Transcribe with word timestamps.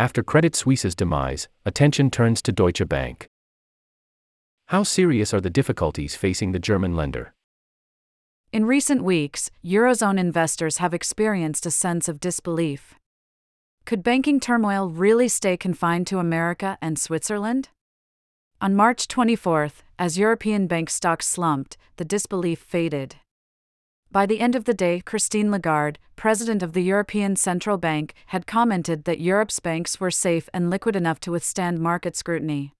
After 0.00 0.22
Credit 0.22 0.56
Suisse's 0.56 0.94
demise, 0.94 1.46
attention 1.66 2.10
turns 2.10 2.40
to 2.42 2.52
Deutsche 2.52 2.88
Bank. 2.88 3.28
How 4.68 4.82
serious 4.82 5.34
are 5.34 5.42
the 5.42 5.50
difficulties 5.50 6.16
facing 6.16 6.52
the 6.52 6.58
German 6.58 6.96
lender? 6.96 7.34
In 8.50 8.64
recent 8.64 9.04
weeks, 9.04 9.50
Eurozone 9.62 10.18
investors 10.18 10.78
have 10.78 10.94
experienced 10.94 11.66
a 11.66 11.70
sense 11.70 12.08
of 12.08 12.18
disbelief. 12.18 12.94
Could 13.84 14.02
banking 14.02 14.40
turmoil 14.40 14.88
really 14.88 15.28
stay 15.28 15.58
confined 15.58 16.06
to 16.06 16.18
America 16.18 16.78
and 16.80 16.98
Switzerland? 16.98 17.68
On 18.58 18.74
March 18.74 19.06
24, 19.06 19.68
as 19.98 20.16
European 20.16 20.66
bank 20.66 20.88
stocks 20.88 21.26
slumped, 21.26 21.76
the 21.98 22.06
disbelief 22.06 22.58
faded. 22.58 23.16
By 24.12 24.26
the 24.26 24.40
end 24.40 24.56
of 24.56 24.64
the 24.64 24.74
day, 24.74 25.00
Christine 25.00 25.52
Lagarde, 25.52 26.00
president 26.16 26.64
of 26.64 26.72
the 26.72 26.82
European 26.82 27.36
Central 27.36 27.78
Bank, 27.78 28.12
had 28.26 28.44
commented 28.44 29.04
that 29.04 29.20
Europe's 29.20 29.60
banks 29.60 30.00
were 30.00 30.10
safe 30.10 30.48
and 30.52 30.68
liquid 30.68 30.96
enough 30.96 31.20
to 31.20 31.30
withstand 31.30 31.78
market 31.78 32.16
scrutiny. 32.16 32.74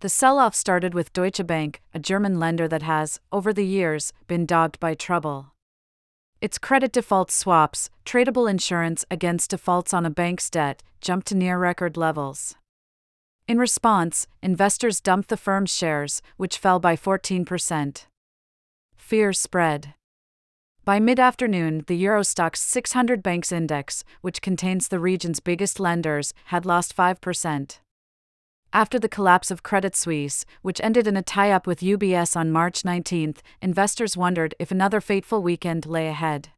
The 0.00 0.08
sell 0.08 0.40
off 0.40 0.56
started 0.56 0.92
with 0.92 1.12
Deutsche 1.12 1.46
Bank, 1.46 1.82
a 1.94 2.00
German 2.00 2.40
lender 2.40 2.66
that 2.66 2.82
has, 2.82 3.20
over 3.30 3.52
the 3.52 3.64
years, 3.64 4.12
been 4.26 4.44
dogged 4.44 4.80
by 4.80 4.94
trouble. 4.94 5.52
Its 6.40 6.58
credit 6.58 6.90
default 6.90 7.30
swaps, 7.30 7.90
tradable 8.04 8.50
insurance 8.50 9.04
against 9.08 9.50
defaults 9.50 9.94
on 9.94 10.04
a 10.04 10.10
bank's 10.10 10.50
debt, 10.50 10.82
jumped 11.00 11.28
to 11.28 11.36
near 11.36 11.56
record 11.56 11.96
levels. 11.96 12.56
In 13.46 13.58
response, 13.58 14.26
investors 14.42 15.00
dumped 15.00 15.28
the 15.28 15.36
firm's 15.36 15.72
shares, 15.72 16.22
which 16.38 16.58
fell 16.58 16.80
by 16.80 16.96
14% 16.96 18.06
fear 19.10 19.32
spread. 19.32 19.94
By 20.84 21.00
mid 21.00 21.18
afternoon, 21.18 21.82
the 21.88 21.96
Euro 21.96 22.20
Stoxx 22.20 22.58
600 22.58 23.24
Banks 23.24 23.50
Index, 23.50 24.04
which 24.20 24.40
contains 24.40 24.86
the 24.86 25.00
region's 25.00 25.40
biggest 25.40 25.80
lenders, 25.80 26.32
had 26.44 26.64
lost 26.64 26.96
5%. 26.96 27.80
After 28.72 29.00
the 29.00 29.08
collapse 29.08 29.50
of 29.50 29.64
Credit 29.64 29.96
Suisse, 29.96 30.46
which 30.62 30.80
ended 30.80 31.08
in 31.08 31.16
a 31.16 31.22
tie 31.22 31.50
up 31.50 31.66
with 31.66 31.80
UBS 31.80 32.36
on 32.36 32.52
March 32.52 32.84
19, 32.84 33.34
investors 33.60 34.16
wondered 34.16 34.54
if 34.60 34.70
another 34.70 35.00
fateful 35.00 35.42
weekend 35.42 35.86
lay 35.86 36.06
ahead. 36.06 36.50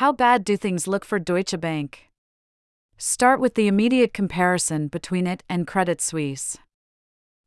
How 0.00 0.10
bad 0.10 0.42
do 0.42 0.56
things 0.56 0.88
look 0.88 1.04
for 1.04 1.20
Deutsche 1.20 1.60
Bank? 1.60 2.10
Start 2.98 3.38
with 3.38 3.54
the 3.54 3.68
immediate 3.68 4.12
comparison 4.12 4.88
between 4.88 5.28
it 5.28 5.44
and 5.48 5.68
Credit 5.68 6.00
Suisse. 6.00 6.58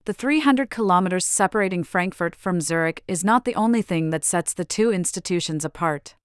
The 0.08 0.14
300 0.14 0.70
kilometers 0.70 1.26
separating 1.26 1.84
Frankfurt 1.84 2.34
from 2.34 2.62
Zurich 2.62 3.04
is 3.10 3.26
not 3.26 3.44
the 3.44 3.56
only 3.56 3.82
thing 3.82 4.10
that 4.12 4.24
sets 4.24 4.54
the 4.54 4.64
two 4.64 4.90
institutions 4.90 5.66
apart. 5.66 6.16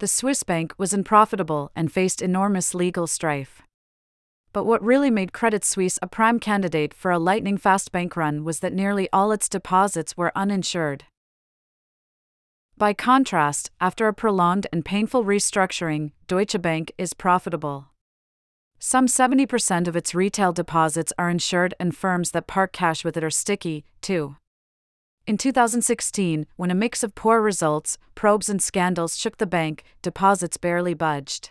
The 0.00 0.06
Swiss 0.06 0.42
bank 0.42 0.74
was 0.76 0.92
unprofitable 0.92 1.72
and 1.74 1.90
faced 1.90 2.20
enormous 2.20 2.74
legal 2.74 3.06
strife. 3.06 3.62
But 4.52 4.66
what 4.66 4.84
really 4.84 5.10
made 5.10 5.32
Credit 5.32 5.64
Suisse 5.64 5.98
a 6.02 6.06
prime 6.06 6.38
candidate 6.38 6.92
for 6.92 7.10
a 7.10 7.18
lightning 7.18 7.56
fast 7.56 7.90
bank 7.90 8.18
run 8.18 8.44
was 8.44 8.60
that 8.60 8.74
nearly 8.74 9.08
all 9.14 9.32
its 9.32 9.48
deposits 9.48 10.18
were 10.18 10.30
uninsured. 10.36 11.04
By 12.76 12.92
contrast, 12.92 13.70
after 13.80 14.08
a 14.08 14.12
prolonged 14.12 14.66
and 14.74 14.84
painful 14.84 15.24
restructuring, 15.24 16.12
Deutsche 16.26 16.60
Bank 16.60 16.92
is 16.98 17.14
profitable. 17.14 17.89
Some 18.82 19.06
70% 19.06 19.86
of 19.86 19.94
its 19.94 20.14
retail 20.14 20.54
deposits 20.54 21.12
are 21.18 21.28
insured, 21.28 21.74
and 21.78 21.94
firms 21.94 22.30
that 22.30 22.46
park 22.46 22.72
cash 22.72 23.04
with 23.04 23.14
it 23.14 23.22
are 23.22 23.28
sticky, 23.30 23.84
too. 24.00 24.36
In 25.26 25.36
2016, 25.36 26.46
when 26.56 26.70
a 26.70 26.74
mix 26.74 27.02
of 27.02 27.14
poor 27.14 27.42
results, 27.42 27.98
probes, 28.14 28.48
and 28.48 28.62
scandals 28.62 29.18
shook 29.18 29.36
the 29.36 29.46
bank, 29.46 29.84
deposits 30.00 30.56
barely 30.56 30.94
budged. 30.94 31.50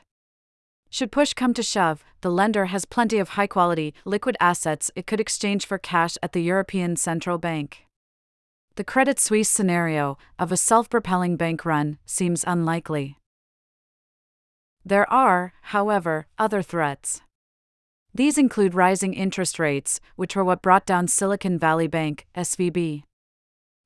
Should 0.89 1.11
push 1.11 1.33
come 1.33 1.53
to 1.53 1.61
shove, 1.61 2.03
the 2.21 2.31
lender 2.31 2.66
has 2.66 2.86
plenty 2.86 3.19
of 3.19 3.30
high 3.30 3.45
quality, 3.45 3.93
liquid 4.05 4.36
assets 4.39 4.89
it 4.95 5.05
could 5.05 5.19
exchange 5.19 5.67
for 5.67 5.77
cash 5.77 6.17
at 6.23 6.33
the 6.33 6.41
European 6.41 6.95
Central 6.95 7.38
Bank. 7.38 7.86
The 8.73 8.83
Credit 8.83 9.20
Suisse 9.20 9.49
scenario, 9.49 10.17
of 10.39 10.52
a 10.52 10.58
self 10.58 10.89
propelling 10.89 11.37
bank 11.37 11.64
run, 11.64 11.99
seems 12.08 12.43
unlikely. 12.48 13.17
There 14.83 15.11
are, 15.11 15.53
however, 15.61 16.26
other 16.39 16.64
threats. 16.64 17.21
These 18.14 18.37
include 18.37 18.73
rising 18.73 19.14
interest 19.14 19.59
rates, 19.59 19.99
which 20.15 20.36
were 20.36 20.43
what 20.43 20.61
brought 20.61 20.86
down 20.86 21.08
Silicon 21.08 21.59
Valley 21.59 21.87
Bank, 21.87 22.25
SVB. 22.36 23.03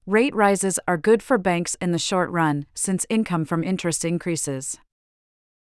Rate 0.05 0.35
rises 0.35 0.79
are 0.87 0.97
good 0.97 1.21
for 1.21 1.37
banks 1.37 1.75
in 1.81 1.91
the 1.91 1.99
short 1.99 2.29
run, 2.29 2.65
since 2.73 3.05
income 3.09 3.45
from 3.45 3.63
interest 3.63 4.03
increases. 4.03 4.77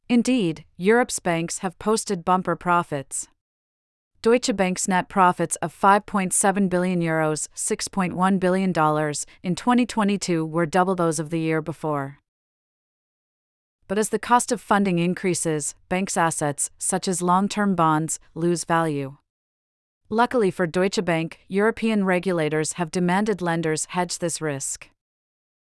Indeed, 0.08 0.66
Europe's 0.78 1.20
banks 1.20 1.60
have 1.60 1.80
posted 1.80 2.24
bumper 2.26 2.56
profits. 2.56 3.28
Deutsche 4.22 4.56
Bank's 4.56 4.88
net 4.88 5.10
profits 5.10 5.56
of 5.58 5.78
5.7 5.78 6.70
billion 6.70 7.02
euros, 7.02 7.48
$6.1 7.56 8.40
billion 8.40 8.70
in 9.42 9.56
2022 9.56 10.46
were 10.46 10.66
double 10.68 10.96
those 10.96 11.20
of 11.20 11.32
the 11.32 11.40
year 11.40 11.62
before 11.62 12.21
but 13.92 13.98
as 13.98 14.08
the 14.08 14.18
cost 14.18 14.54
of 14.54 14.62
funding 14.62 15.00
increases, 15.00 15.76
banks' 15.90 16.16
assets, 16.16 16.70
such 16.78 17.10
as 17.10 17.22
long 17.22 17.50
term 17.50 17.76
bonds, 17.76 18.22
lose 18.34 18.64
value. 18.64 19.18
Luckily 20.08 20.50
for 20.50 20.66
Deutsche 20.66 21.04
Bank, 21.04 21.42
European 21.50 22.06
regulators 22.06 22.74
have 22.74 22.90
demanded 22.90 23.42
lenders 23.42 23.88
hedge 23.90 24.20
this 24.20 24.40
risk. 24.40 24.88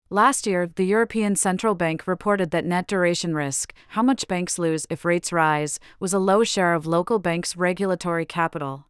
Last 0.08 0.46
year, 0.46 0.68
the 0.72 0.84
European 0.84 1.34
Central 1.34 1.74
Bank 1.74 2.06
reported 2.06 2.52
that 2.52 2.64
net 2.64 2.86
duration 2.86 3.34
risk, 3.34 3.74
how 3.88 4.04
much 4.04 4.28
banks 4.28 4.56
lose 4.56 4.86
if 4.88 5.04
rates 5.04 5.32
rise, 5.32 5.80
was 5.98 6.14
a 6.14 6.20
low 6.20 6.44
share 6.44 6.74
of 6.74 6.86
local 6.86 7.18
banks' 7.18 7.56
regulatory 7.56 8.24
capital. 8.24 8.86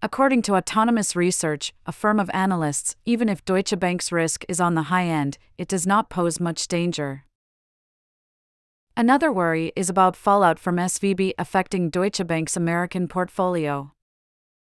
According 0.00 0.40
to 0.44 0.56
Autonomous 0.56 1.14
Research, 1.14 1.74
a 1.84 1.92
firm 1.92 2.18
of 2.18 2.30
analysts, 2.32 2.96
even 3.04 3.28
if 3.28 3.44
Deutsche 3.44 3.78
Bank's 3.78 4.10
risk 4.10 4.46
is 4.48 4.58
on 4.58 4.74
the 4.74 4.84
high 4.84 5.04
end, 5.04 5.36
it 5.58 5.68
does 5.68 5.86
not 5.86 6.08
pose 6.08 6.40
much 6.40 6.66
danger. 6.66 7.26
Another 8.98 9.30
worry 9.30 9.70
is 9.76 9.88
about 9.88 10.16
fallout 10.16 10.58
from 10.58 10.74
SVB 10.74 11.34
affecting 11.38 11.88
Deutsche 11.88 12.26
Bank's 12.26 12.56
American 12.56 13.06
portfolio. 13.06 13.92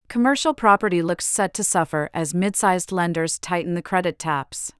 Commercial 0.08 0.52
property 0.52 1.00
looks 1.00 1.24
set 1.24 1.54
to 1.54 1.62
suffer 1.62 2.10
as 2.12 2.34
mid 2.34 2.56
sized 2.56 2.90
lenders 2.90 3.38
tighten 3.38 3.74
the 3.74 3.82
credit 3.82 4.18
taps. 4.18 4.72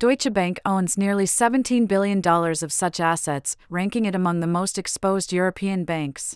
Deutsche 0.00 0.32
Bank 0.32 0.58
owns 0.66 0.98
nearly 0.98 1.24
$17 1.24 1.86
billion 1.86 2.20
of 2.26 2.72
such 2.72 2.98
assets, 2.98 3.56
ranking 3.70 4.06
it 4.06 4.16
among 4.16 4.40
the 4.40 4.48
most 4.48 4.76
exposed 4.76 5.32
European 5.32 5.84
banks. 5.84 6.34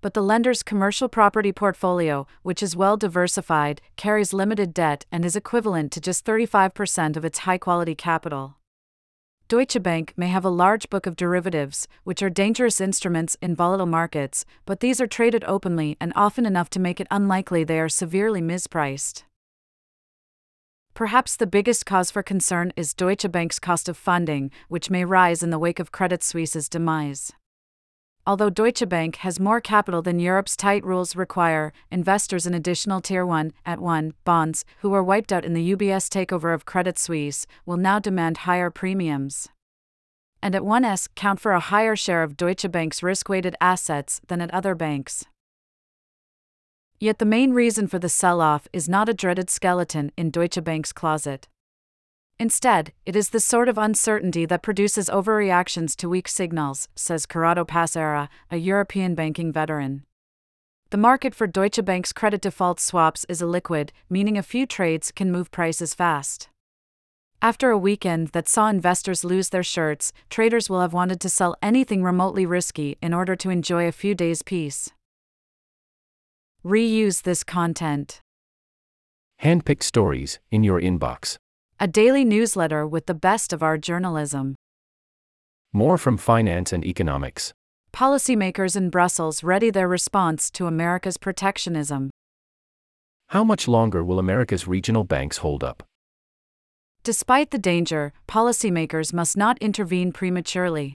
But 0.00 0.14
the 0.14 0.24
lender's 0.24 0.64
commercial 0.64 1.08
property 1.08 1.52
portfolio, 1.52 2.26
which 2.42 2.60
is 2.60 2.74
well 2.74 2.96
diversified, 2.96 3.80
carries 3.94 4.32
limited 4.32 4.74
debt 4.74 5.06
and 5.12 5.24
is 5.24 5.36
equivalent 5.36 5.92
to 5.92 6.00
just 6.00 6.24
35% 6.24 7.16
of 7.16 7.24
its 7.24 7.46
high 7.46 7.58
quality 7.58 7.94
capital. 7.94 8.56
Deutsche 9.50 9.82
Bank 9.82 10.14
may 10.16 10.28
have 10.28 10.44
a 10.44 10.48
large 10.48 10.88
book 10.90 11.06
of 11.06 11.16
derivatives, 11.16 11.88
which 12.04 12.22
are 12.22 12.30
dangerous 12.30 12.80
instruments 12.80 13.36
in 13.42 13.56
volatile 13.56 13.84
markets, 13.84 14.44
but 14.64 14.78
these 14.78 15.00
are 15.00 15.08
traded 15.08 15.42
openly 15.42 15.96
and 16.00 16.12
often 16.14 16.46
enough 16.46 16.70
to 16.70 16.78
make 16.78 17.00
it 17.00 17.08
unlikely 17.10 17.64
they 17.64 17.80
are 17.80 17.88
severely 17.88 18.40
mispriced. 18.40 19.24
Perhaps 20.94 21.34
the 21.34 21.48
biggest 21.48 21.84
cause 21.84 22.12
for 22.12 22.22
concern 22.22 22.72
is 22.76 22.94
Deutsche 22.94 23.28
Bank's 23.32 23.58
cost 23.58 23.88
of 23.88 23.96
funding, 23.96 24.52
which 24.68 24.88
may 24.88 25.04
rise 25.04 25.42
in 25.42 25.50
the 25.50 25.58
wake 25.58 25.80
of 25.80 25.90
Credit 25.90 26.22
Suisse's 26.22 26.68
demise. 26.68 27.32
Although 28.26 28.50
Deutsche 28.50 28.86
Bank 28.88 29.16
has 29.16 29.40
more 29.40 29.60
capital 29.60 30.02
than 30.02 30.18
Europe's 30.18 30.56
tight 30.56 30.84
rules 30.84 31.16
require, 31.16 31.72
investors 31.90 32.46
in 32.46 32.52
additional 32.52 33.00
Tier 33.00 33.24
1 33.24 33.52
AT1 33.66 34.12
bonds, 34.24 34.64
who 34.80 34.90
were 34.90 35.02
wiped 35.02 35.32
out 35.32 35.44
in 35.44 35.54
the 35.54 35.74
UBS 35.74 36.08
takeover 36.08 36.54
of 36.54 36.66
Credit 36.66 36.98
Suisse, 36.98 37.46
will 37.64 37.78
now 37.78 37.98
demand 37.98 38.38
higher 38.38 38.70
premiums. 38.70 39.48
And 40.42 40.54
AT1s 40.54 41.08
count 41.14 41.40
for 41.40 41.52
a 41.52 41.60
higher 41.60 41.96
share 41.96 42.22
of 42.22 42.36
Deutsche 42.36 42.70
Bank's 42.70 43.02
risk 43.02 43.28
weighted 43.28 43.56
assets 43.60 44.20
than 44.28 44.40
at 44.40 44.52
other 44.52 44.74
banks. 44.74 45.24
Yet 46.98 47.18
the 47.18 47.24
main 47.24 47.52
reason 47.52 47.86
for 47.86 47.98
the 47.98 48.10
sell 48.10 48.42
off 48.42 48.68
is 48.74 48.86
not 48.86 49.08
a 49.08 49.14
dreaded 49.14 49.48
skeleton 49.48 50.12
in 50.18 50.30
Deutsche 50.30 50.62
Bank's 50.62 50.92
closet. 50.92 51.48
Instead, 52.40 52.94
it 53.04 53.14
is 53.14 53.28
the 53.28 53.38
sort 53.38 53.68
of 53.68 53.76
uncertainty 53.76 54.46
that 54.46 54.62
produces 54.62 55.10
overreactions 55.10 55.94
to 55.94 56.08
weak 56.08 56.26
signals, 56.26 56.88
says 56.96 57.26
Corrado 57.26 57.66
Passera, 57.66 58.30
a 58.50 58.56
European 58.56 59.14
banking 59.14 59.52
veteran. 59.52 60.06
The 60.88 60.96
market 60.96 61.34
for 61.34 61.46
Deutsche 61.46 61.84
Bank's 61.84 62.14
credit 62.14 62.40
default 62.40 62.80
swaps 62.80 63.26
is 63.28 63.42
illiquid, 63.42 63.90
meaning 64.08 64.38
a 64.38 64.42
few 64.42 64.64
trades 64.64 65.12
can 65.12 65.30
move 65.30 65.50
prices 65.50 65.92
fast. 65.92 66.48
After 67.42 67.68
a 67.68 67.76
weekend 67.76 68.28
that 68.28 68.48
saw 68.48 68.70
investors 68.70 69.22
lose 69.22 69.50
their 69.50 69.62
shirts, 69.62 70.10
traders 70.30 70.70
will 70.70 70.80
have 70.80 70.94
wanted 70.94 71.20
to 71.20 71.28
sell 71.28 71.56
anything 71.60 72.02
remotely 72.02 72.46
risky 72.46 72.96
in 73.02 73.12
order 73.12 73.36
to 73.36 73.50
enjoy 73.50 73.86
a 73.86 73.92
few 73.92 74.14
days' 74.14 74.40
peace. 74.40 74.88
Reuse 76.64 77.20
this 77.20 77.44
content. 77.44 78.22
Handpicked 79.42 79.82
stories 79.82 80.38
in 80.50 80.64
your 80.64 80.80
inbox 80.80 81.36
a 81.82 81.88
daily 81.88 82.26
newsletter 82.26 82.86
with 82.86 83.06
the 83.06 83.14
best 83.14 83.54
of 83.54 83.62
our 83.62 83.78
journalism. 83.78 84.54
More 85.72 85.96
from 85.96 86.18
finance 86.18 86.74
and 86.74 86.84
economics. 86.84 87.54
Policymakers 87.90 88.76
in 88.76 88.90
Brussels 88.90 89.42
ready 89.42 89.70
their 89.70 89.88
response 89.88 90.50
to 90.50 90.66
America's 90.66 91.16
protectionism. 91.16 92.10
How 93.28 93.44
much 93.44 93.66
longer 93.66 94.04
will 94.04 94.18
America's 94.18 94.68
regional 94.68 95.04
banks 95.04 95.38
hold 95.38 95.64
up? 95.64 95.82
Despite 97.02 97.50
the 97.50 97.58
danger, 97.58 98.12
policymakers 98.28 99.14
must 99.14 99.38
not 99.38 99.56
intervene 99.58 100.12
prematurely. 100.12 100.92